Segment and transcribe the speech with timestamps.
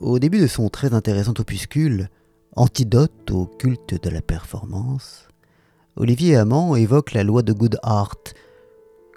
[0.00, 2.08] Au début de son très intéressant opuscule,
[2.56, 5.28] Antidote au culte de la performance,
[5.96, 8.18] Olivier Hamon évoque la loi de Goodhart.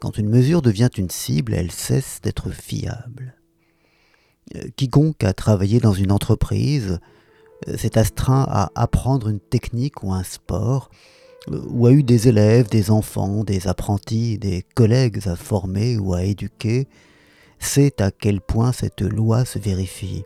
[0.01, 3.35] Quand une mesure devient une cible, elle cesse d'être fiable.
[4.55, 6.99] Euh, quiconque a travaillé dans une entreprise
[7.67, 10.89] euh, s'est astreint à apprendre une technique ou un sport,
[11.51, 16.13] euh, ou a eu des élèves, des enfants, des apprentis, des collègues à former ou
[16.13, 16.87] à éduquer,
[17.59, 20.23] sait à quel point cette loi se vérifie.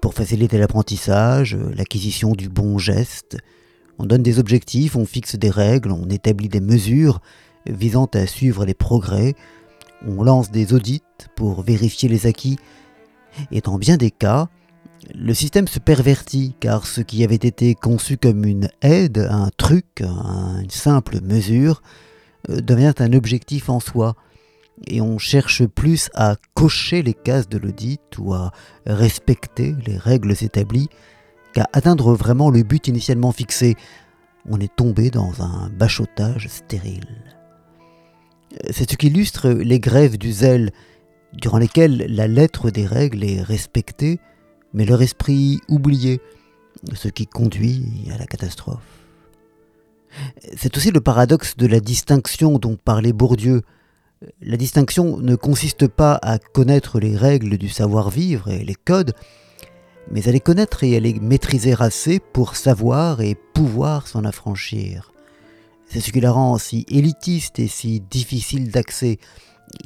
[0.00, 3.36] Pour faciliter l'apprentissage, l'acquisition du bon geste,
[3.98, 7.20] on donne des objectifs, on fixe des règles, on établit des mesures
[7.66, 9.34] visant à suivre les progrès,
[10.06, 11.02] on lance des audits
[11.36, 12.58] pour vérifier les acquis,
[13.50, 14.48] et dans bien des cas,
[15.14, 20.00] le système se pervertit car ce qui avait été conçu comme une aide, un truc,
[20.00, 21.82] une simple mesure,
[22.48, 24.16] euh, devient un objectif en soi,
[24.86, 28.52] et on cherche plus à cocher les cases de l'audit ou à
[28.86, 30.88] respecter les règles établies
[31.52, 33.76] qu'à atteindre vraiment le but initialement fixé.
[34.48, 37.24] On est tombé dans un bachotage stérile.
[38.70, 40.72] C'est ce qui illustre les grèves du zèle,
[41.32, 44.18] durant lesquelles la lettre des règles est respectée,
[44.74, 46.20] mais leur esprit oublié,
[46.94, 49.00] ce qui conduit à la catastrophe.
[50.56, 53.62] C'est aussi le paradoxe de la distinction dont parlait Bourdieu,
[54.42, 59.14] la distinction ne consiste pas à connaître les règles du savoir-vivre et les codes,
[60.10, 65.12] mais à les connaître et à les maîtriser assez pour savoir et pouvoir s'en affranchir.
[65.86, 69.18] C'est ce qui la rend si élitiste et si difficile d'accès.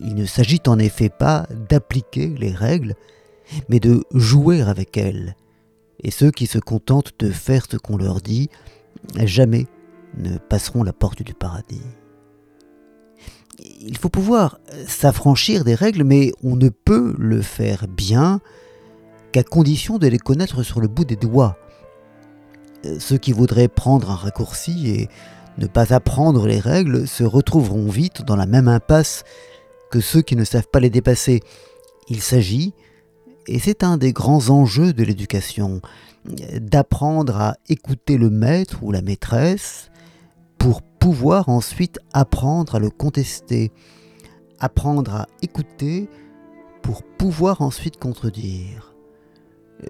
[0.01, 2.95] Il ne s'agit en effet pas d'appliquer les règles,
[3.69, 5.37] mais de jouer avec elles.
[6.03, 8.51] Et ceux qui se contentent de faire ce qu'on leur dit,
[9.17, 9.67] jamais
[10.19, 11.83] ne passeront la porte du paradis
[13.80, 18.41] il faut pouvoir s'affranchir des règles, mais on ne peut le faire bien
[19.33, 21.56] qu'à condition de les connaître sur le bout des doigts.
[22.98, 25.08] Ceux qui voudraient prendre un raccourci et
[25.58, 29.24] ne pas apprendre les règles se retrouveront vite dans la même impasse
[29.90, 31.40] que ceux qui ne savent pas les dépasser.
[32.08, 32.74] Il s'agit,
[33.46, 35.80] et c'est un des grands enjeux de l'éducation,
[36.61, 39.90] d'apprendre à écouter le maître ou la maîtresse
[41.05, 43.73] pouvoir ensuite apprendre à le contester,
[44.59, 46.09] apprendre à écouter
[46.81, 48.95] pour pouvoir ensuite contredire.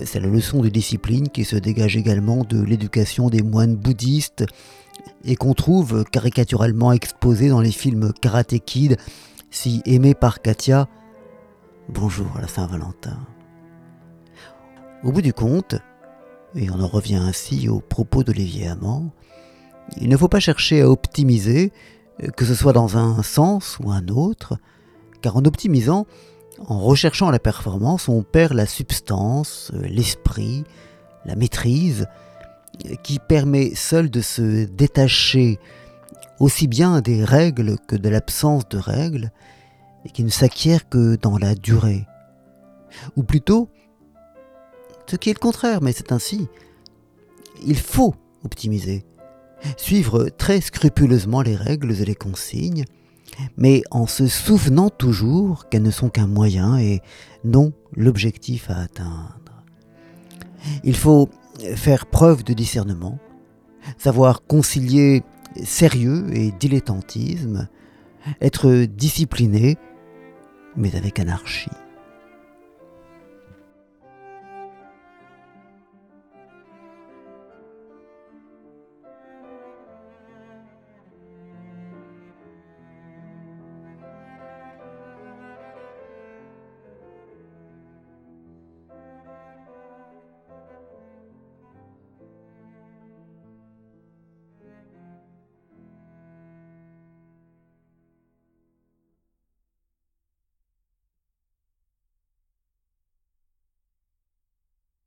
[0.05, 4.45] C'est la leçon de discipline qui se dégage également de l'éducation des moines bouddhistes
[5.23, 8.97] et qu'on trouve caricaturalement exposée dans les films Karate Kid,
[9.53, 10.89] si aimé par Katia.
[11.91, 13.19] Bonjour à la Saint-Valentin.
[15.05, 15.77] Au bout du compte,
[16.57, 19.13] et on en revient ainsi aux propos d'Olivier Amand,
[20.00, 21.72] il ne faut pas chercher à optimiser,
[22.22, 24.59] euh, que ce soit dans un sens ou un autre,
[25.22, 26.06] car en optimisant,
[26.67, 30.65] en recherchant la performance, on perd la substance, euh, l'esprit,
[31.25, 32.06] la maîtrise,
[32.87, 35.59] euh, qui permet seul de se détacher
[36.41, 39.31] aussi bien des règles que de l'absence de règles,
[40.05, 42.06] et qui ne s'acquiert que dans la durée.
[43.17, 43.71] Ou plutôt,
[45.06, 46.49] ce qui est le contraire, mais c'est ainsi,
[47.67, 49.05] il faut optimiser
[49.77, 52.85] suivre très scrupuleusement les règles et les consignes,
[53.57, 57.01] mais en se souvenant toujours qu'elles ne sont qu'un moyen et
[57.45, 59.63] non l'objectif à atteindre.
[60.83, 61.29] Il faut
[61.77, 63.19] faire preuve de discernement,
[63.99, 65.23] savoir concilier
[65.63, 67.69] sérieux et dilettantisme,
[68.41, 69.77] être discipliné,
[70.77, 71.71] mais avec anarchie.